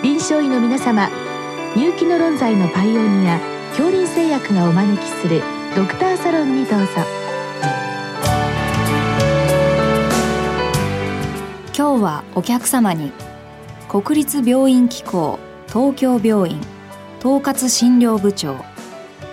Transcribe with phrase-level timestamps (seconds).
[0.00, 1.10] 臨床医の皆様
[1.74, 5.42] 入気の論剤のパイオニア恐林製薬がお招きする
[5.74, 6.86] ドクターサロンにどうぞ。
[11.76, 13.12] 今日はお客様に
[13.88, 16.60] 国立病院機構東京病院
[17.18, 18.56] 統括診療部長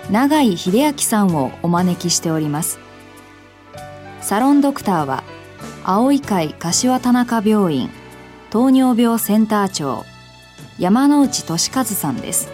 [0.09, 2.79] 永井秀明さんをお招きしております。
[4.21, 5.23] サロンドクターは
[5.83, 7.91] 青い会柏田中病院
[8.49, 10.05] 糖尿病センター長
[10.77, 12.49] 山内俊和さんです。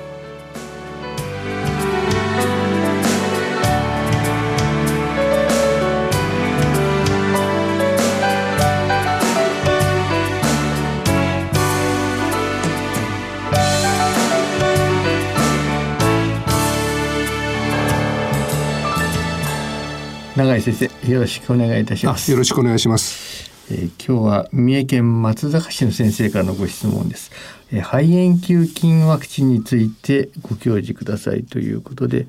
[20.38, 22.30] 永井先生よろしくお願いいたします。
[22.32, 23.52] よろしくお願いします。
[23.72, 32.28] えー、今日は三重県松坂市の先生からのご質問です、えー、肺炎球菌ワクチンについてご教示くださいということで、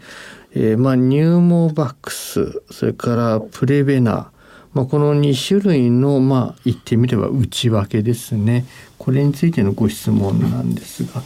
[0.54, 4.30] えー、まあニューモバックスそれからプレベナ
[4.74, 8.64] まあ、この2種類の、まあ、言ってみれば内訳ですね。
[8.96, 11.20] これについてのご質問なんですが。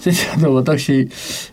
[0.00, 1.08] 先生、あの、私、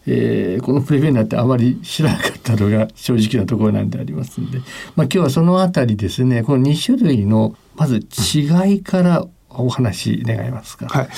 [0.05, 4.67] えー、このプレベナってあまり知らなかったのが正直なところなんでありますんで、まあ、
[5.05, 10.87] 今日はそのあたりですね、この2種類の、まず違いからお話願いますか？
[10.87, 11.09] はい。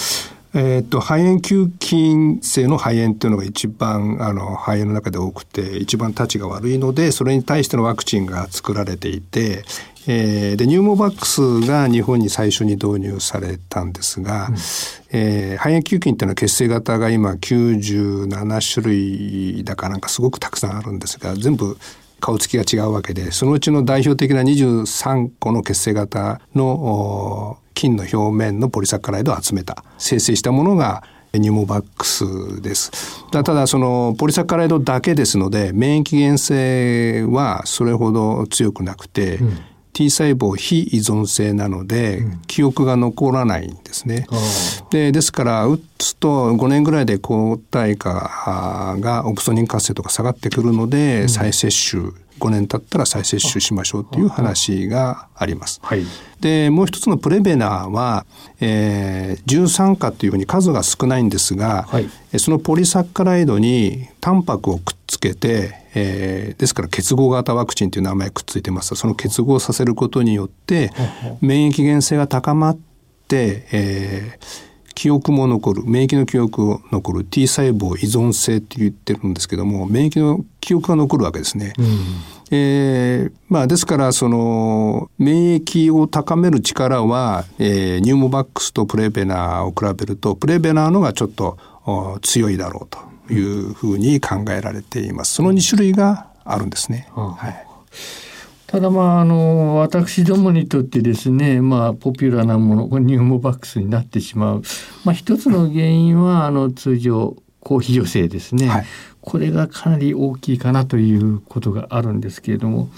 [0.59, 9.63] えーと、肺炎球菌性の肺炎っていうのが一番あの肺炎の中で多くて一番たちが悪いのでそれに対してのワクチンが作られていて
[10.09, 14.55] えー、でニューモバックスが日本に最初に導入されたんですが、うん、
[15.11, 21.77] えー、肺炎球菌っていうのは血清型が今97種類だかなんかすごくたくさんあるんですが全部
[22.19, 33.25] 顔つきが違うわけでそのうちの代表的な23個の血清型の菌の表面のポリサッカライドを集めた生成したものがニモバックスです。
[33.31, 39.59] ただそのポリサッカライドだけですので免疫原性はそれほど強くなくて、うん
[39.97, 44.27] T 細胞非依存性なので、記憶が残らないんですね。
[44.91, 55.79] でですから打つと5年ぐらいで抗体価がオプソニン活性とか下がってくるので、再接種5年経ったら再接種しましょうという話があります。
[55.81, 56.03] はい、
[56.41, 58.27] でもう一つのプレベナーは、
[58.59, 68.95] えー、13価というふうに数が少ないんですが、はい、そのポリサッカライドにタンパクをくっつけてえー、ですから結合型ワクチンという名前くっついてます。
[68.95, 70.91] その結合させることによって
[71.41, 72.77] 免疫原性が高まっ
[73.27, 81.73] て、えー、記憶も残る免疫の記憶を残る T 細胞依存性って言ってるんですけども免疫の記憶が残るわけですね。
[81.79, 81.85] うん。
[82.49, 91.57] えーまあ、ですからその免疫を高める力は、えー、ニューモバックスとプレベナーを比べるとプレベナーのがちょっと
[92.21, 92.99] 強いだろうと
[93.29, 95.33] いうふうに考えられています。
[95.35, 97.09] その2種類があるんですね。
[97.13, 97.67] はい、
[98.67, 104.63] ただまああの私どもにとってですねまあポピュラーなものニューモバックスになってしまう、
[105.03, 108.85] まあ、一つの原因はあの通常高費助性ですね、はい、
[109.19, 112.89] これがかなり大きいかなということがあるんですけれども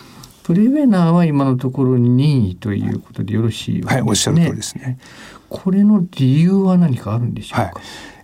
[0.43, 3.93] プレベナーは今のところに任意ということでよろしいですね。
[3.95, 4.99] はい、おっしゃる通りですね。
[5.47, 7.63] これの理由は何かあるんでしょうか？
[7.63, 7.73] はい、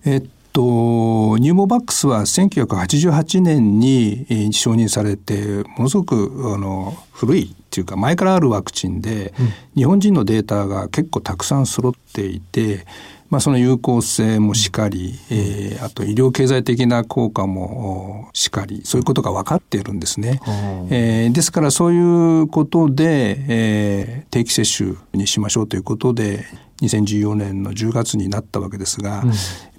[0.06, 0.24] えっ
[0.56, 12.86] と、ニューモバックスは1988年に承認されて、ものすごくあの古いっていうか前からあるワクチンで、うん、日本人のデータが結構たくさん揃っていて、
[13.30, 20.40] まあ、その有効性もしかり、うん、えー、あと医療経済的な効果もしかりそういうことが分かっているんですね。
[20.48, 26.46] うん、えー、ですからそういうことで、えー、定期接種にしましょうということで
[26.82, 29.32] 2014年の10月になったわけですが、うん、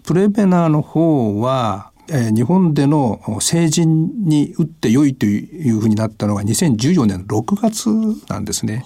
[0.06, 7.88] プレベナーの方は、えー、日本での成人に打って良いというふうになったのが2014年の6月
[8.28, 8.84] なんですね。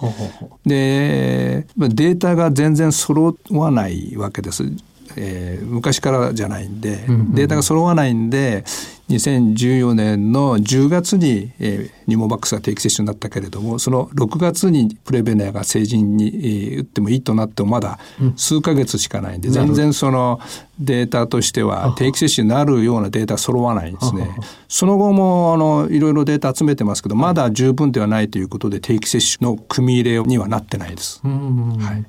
[0.65, 4.65] でデータが全然揃わないわけです。
[5.17, 7.05] えー、昔からじゃないんで、
[7.35, 8.65] データが揃わないんで
[9.11, 17.99] 2014年の10月に、えー、ニモバックスが定期接種になったけれどもその6月にプレベナーが成人に、えー、打ってもいいとなってもまだ
[18.37, 20.41] 数か月しかないんで、うん、全然その
[20.79, 24.37] データとしては定期接種になるようなデータ揃わないんですね。
[24.69, 31.21] その後もあのいろいろデータ集めてますけどまだ十分ではないということで定期接種の組み入れにはなってないです。
[31.25, 32.07] はい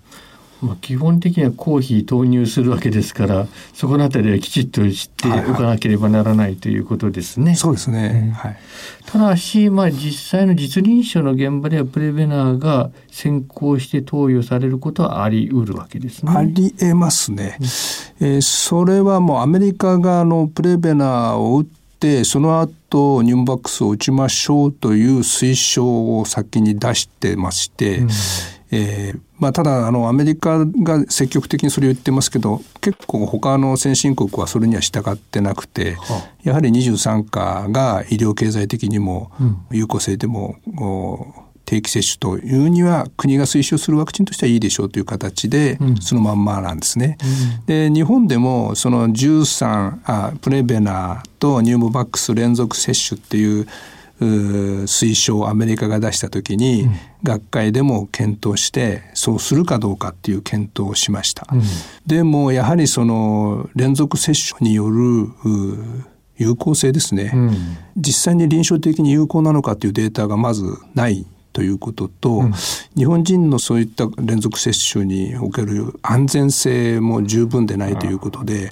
[0.62, 7.44] まあ、基本的にはコーヒー投入するわけですからそこのあたりはきちっと知っておかなければならないということですね。
[7.44, 8.58] はいはい、そうですね、はい、
[9.08, 16.32] ただし、まあ、実際の実臨床の現場ではプレベナーが先行して投与されることはあり得るわけですね。
[16.36, 17.58] ありえますね。
[17.60, 21.66] うん、えー、それはもうアメリカがあのプレベナーを打っ
[22.00, 28.10] てその後ニューバックスを打ちましょうという推奨を先に出してまして、うん
[28.72, 39.32] えーまあ、ただあのアメリカが積極的にそれを言ってますけど結構他の先進国はそれには従ってなくて、はあ、やはり23価が医療経済的にも
[39.72, 47.18] 有効性でも、うん定期接種というには国が推奨するワクチンとしてはいいでしょうという形で、そのまんまなんですね。
[47.60, 53.68] うん、で日本でもその13あプレベナーとニューモバックス連続接種っていう
[54.22, 56.92] 推奨をアメリカが出した時に、うん、
[57.24, 61.48] 学会でも検討してそうするかどうかっていう検討をしました。
[61.52, 61.62] うん、
[62.06, 65.28] でもやはりその連続接種による
[66.38, 70.64] 有効性ですね、うん、実際に臨床的に有効なのかというデータがまず
[70.94, 72.54] ないということと、うん、
[72.96, 78.72] 日本人のそういった連続接種における安全性も十分でないということで、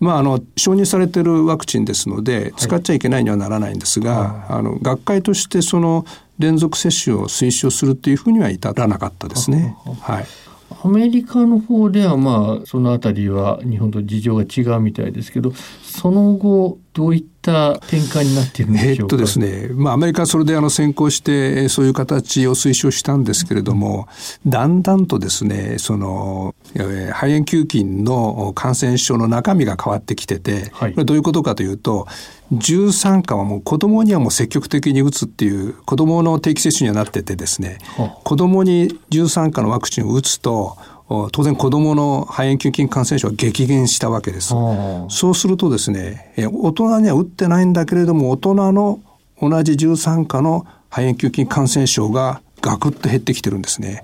[0.00, 6.04] まあ、あの承認されてるワクチンですので使っちゃいけないにはならないんですが、はい、あの学会としてその
[6.38, 9.76] 連続接種を推奨するというふうには至らなかったですね。
[10.00, 10.26] はい
[10.80, 15.52] アメリカの方ではまあそのあたりは日本と事情が違うみたいですけど
[15.82, 19.14] その後どういった展開になっているんでしょうか？
[19.14, 24.08] えっとですね、まあアメリカはそれであの先行してそういう形を推奨したんですけれども、
[24.46, 32.08] だんだんとですね、その肺炎球菌の感染症の中身が変わってきてて、はい、これどういうことかというと、
[32.52, 40.76] 13価はもう子供にはもう積極的に打つっていう子供の定期接種にはなっててですね、はあ、子供に13価のワクチンを打つと
[41.32, 44.48] 当然子供の肺炎球菌感染症は激減したわけです。
[45.08, 49.00] そうするとですね、大人には打ってないんだけれども、大人の
[49.40, 54.02] 同じ13価の肺炎球菌感染症がガクッと減ってきてるんですね。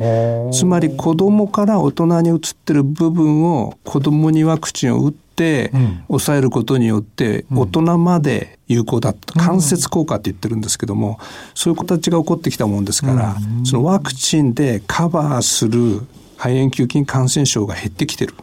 [0.53, 5.73] つまり子供から大人に移ってる部分を子供にワクチンを打って
[6.09, 11.19] 抑えることによって大人まで有効だった、間接効果って言ってるんですけども、
[11.55, 16.03] そういう形が起こってきたもんですから、そのワクチンでカバーする
[16.37, 18.35] 肺炎球菌感染症が減ってきてる。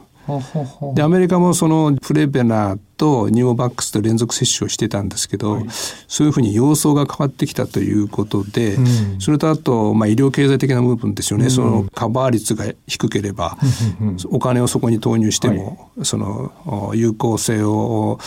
[0.93, 5.65] でアメリカもそのプレベナーとニモバックスと連続接種をしてたんですけど、はい、
[6.07, 13.57] そういうふうに様相が変わってきたということで、うん、それとあと、まあ、医療経済的な部分ですよね、うん、そのカバー率が低ければ、
[13.99, 18.19] うん、お金をそこに投入しても、はい、その有効性を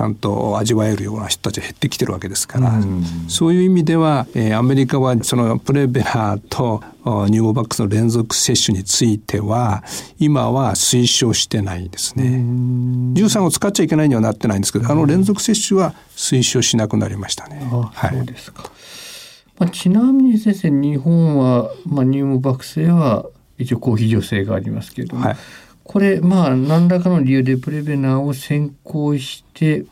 [0.00, 6.82] ちゃんと味わえるような人たちが減ってきてるわけですから、うん、そういう意味では、えー、アメリカはそのプレベラーと
[7.28, 9.84] ニューモバックスの連続接種については
[10.18, 12.24] 今は推奨してないですね。
[12.24, 17.60] 13を使っちゃいけないにはなってないんですけど、あの連続接種は推奨しなくなりましたね。
[17.70, 18.72] はい、そうですか。
[19.58, 23.26] まあ、ちなみに先生日本は、まあ、ニューモバックスは
[23.58, 25.36] 一応公費助成がありますけれども、はい
[25.90, 29.84] これまあ何らかの理由でプレベナーを先行して、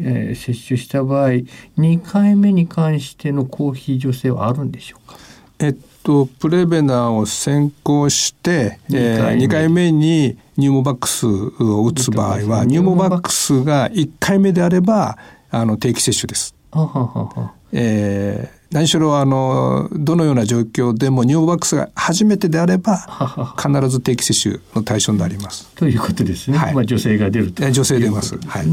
[0.00, 1.28] えー、接種した場合
[1.76, 5.18] 2回目に関しての公費助成はあるんでしょうか？
[5.58, 15.18] えっとプレベナーを先行して2回,、えー、2回目にニューモバックスを打つ場合はニューモバックスが1回目であれば
[15.50, 16.54] あの定期接種です。
[16.72, 25.70] はははえー何しろあのどのような状況でもニューバックスが初めてであれば必ず定期接種の対象になります。
[25.74, 26.56] ということですね。
[26.56, 28.38] はい、まあ女性が出ると、女性出ます。
[28.38, 28.66] はい。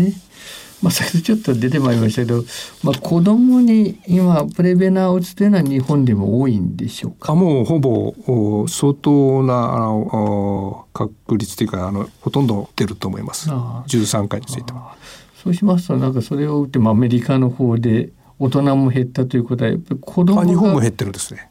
[0.82, 2.46] まあ、先ほどちょっと出てまいりましたけど、
[2.84, 7.34] まあ、子供に今プレベナーを打つというのは日本でも多いんでしょうか？
[7.34, 14.96] あもうほぼ相当なあの確率というかあのほとんど出ると思います13回については。
[15.42, 21.50] そうしますとなんかそれを打ってもアメリカの方で大人も減ったということはやっぱり子供日本も減ってるんですね。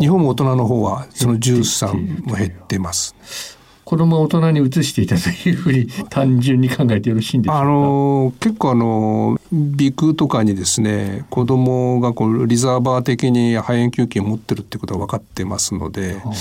[0.00, 3.14] 日本も大人の方はその13も減ってます。
[3.84, 7.60] 子供は大人に移していたというふうに単純に考えてよろしいんでしょうか？
[7.62, 16.32] あの結構あの鼻腔とかにですね子供がこうリザーバー的に肺炎球菌を持ってるってことは分かってますので、はあ、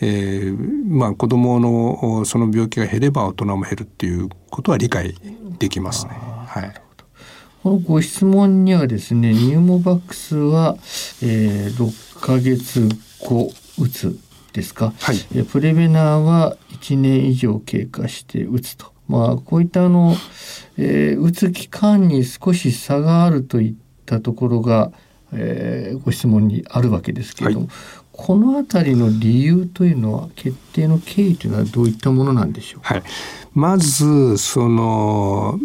[0.00, 5.16] えー、まあ子供のその病気が減れば大人も減るっていうことは理解
[5.58, 6.12] できますね。
[6.46, 6.84] はい
[7.64, 10.76] このご質問にはですね、ニューモバックスは、
[11.22, 14.18] えー、6ヶ月後打つ
[14.52, 18.92] ですか、はい、プレベナーは1年以上経過して打つと。
[19.08, 20.14] まあ、こういったあの、
[20.76, 24.92] えー、打つ期間に少し差があるといったところが、
[25.32, 27.76] えー、ご質問にあるわけですけれども、はい、
[28.16, 33.02] このあたりの理由というのは決定の経緯というのはどういったものなんでしょうはい、
[33.54, 35.58] まずその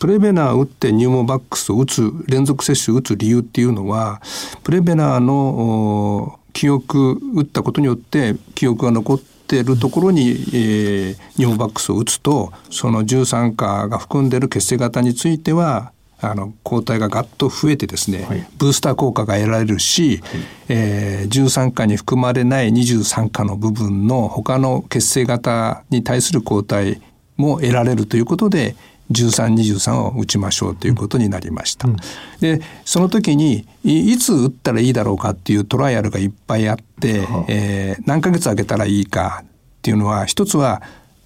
[0.00, 4.20] プレベナー打ってニューモバックスを打つ連続接種を打つ理由っていうのは
[4.64, 15.91] プレベナーの記憶打ったことによって記憶が残っているところに、えー、ニューモバックスを打つとその13価が含んでる血清型については
[16.22, 27.02] あの抗体がガッと増えてですね、はい、ブースター効果が得られるし、はい、えー、13価に含まれない23価の部分の他の血清型に対する抗体
[27.36, 28.76] も得られるということで
[29.10, 31.88] 1323を打ちましょうということになりました。
[31.88, 31.96] うん、
[32.40, 39.46] でその時にいつ打ったらいいだろうかっていうトライアルがいっぱいあって、うん、えー、何ヶ月空けたらいいかっ
[39.82, 40.82] ていうのは一つは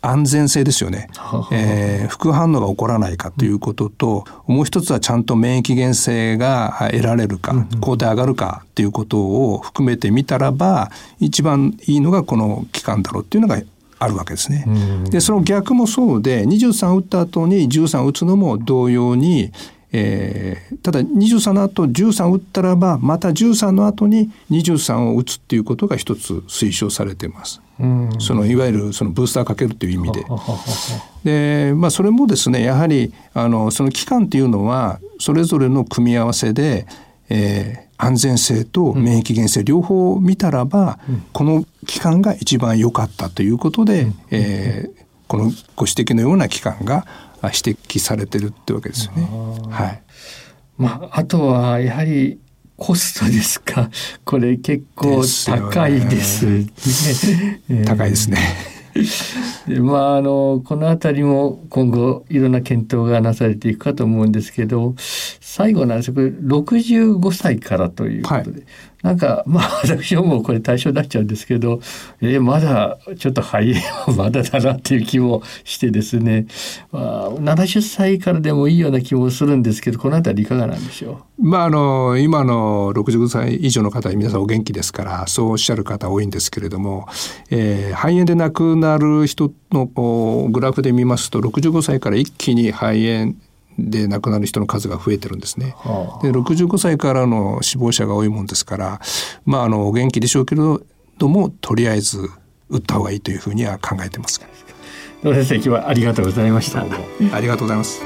[0.09, 1.09] 安全性ですよね、
[1.53, 13.61] えー、副反応が起こらないかということと、もう一つはちゃんと免疫原性が得られるか、抗体上がるかということを含めてみたらば一番いいのがこの期間だろうっていうのが
[13.99, 14.65] あるわけですね。
[15.11, 19.53] でその逆もそうで23打った後に13打つのも同様に、
[19.99, 27.62] えー、ただ23の後13打ったらばまた13の後に23を打つっていうことが一つ推奨されてます。
[28.19, 30.25] そのいわゆるそのブースターかけるという意味で。
[31.25, 36.87] でまあそれもですねやはりあのその期間っていうのはそれぞれの組み合わせで、
[37.31, 47.07] えー、安全性と免疫原性両方見たらば、うん、この期間が一番良かったということで、うん、えー、このご指摘のような期間が
[47.55, 49.29] 指摘されてるってわけですよね。
[49.71, 50.03] はい。
[50.79, 52.38] まああとはやはり
[52.76, 53.91] コストですか？
[54.25, 56.67] これ結構高いですね。
[57.87, 58.38] 高いですね。
[59.69, 68.65] でまああのこの辺りも今後いろんな検討がなされていくかと思うんですけど最後なんですこれ65歳からということで、はい、
[69.03, 71.81] なんかまあ 私はもうこれ対象になっちゃうんですけど
[72.21, 73.81] えー、まだちょっと早い
[74.17, 76.47] まだだなっていう気もしてですね、
[76.91, 81.47] まあ、70歳からでもいいような気もするんですけどこの辺りいかがなんでしょう？
[81.49, 87.07] まああの今の65歳以上の方皆さんお元気ですからそうおっしゃる方多いんですけれども、
[87.50, 89.87] えー、肺炎で亡くなる人の
[90.50, 92.87] グラフで見ますと65歳から一気に肺
[93.19, 93.35] 炎
[93.78, 95.75] で亡くなる人の数が増えてるんですね。
[95.78, 99.00] はあ、で65歳からの死亡者が多いもんですから
[99.45, 100.62] まああのお元気でしょうけれ
[101.18, 102.28] どもとりあえず
[102.68, 104.40] 打った方がいいというふうには考えてます。
[105.23, 106.85] 野先生今日はありがとうございました。
[107.33, 108.00] ありがとうございます。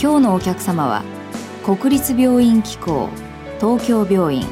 [0.00, 1.02] 今日のお客様は
[1.64, 3.08] 国立病院機構
[3.58, 4.46] 東京病院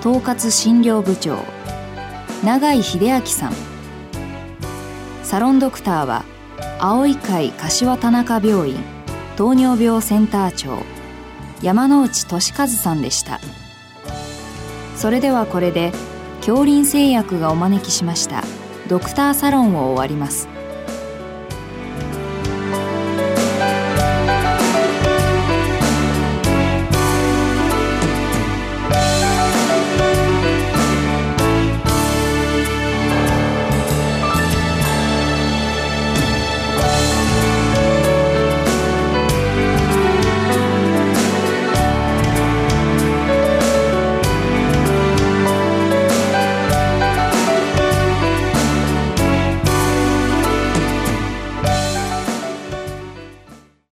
[0.00, 1.38] 統括診療部長
[2.44, 3.52] 永井秀明さん。
[5.22, 6.24] サロンドクターは
[6.80, 8.76] 青い会柏田中病院
[9.36, 10.82] 糖尿病センター長
[11.62, 13.38] 山内俊和さんでした。
[14.96, 15.92] それではこれで
[16.38, 18.42] 恐林製薬がお招きしました
[18.88, 20.48] ドクターサロンを終わります。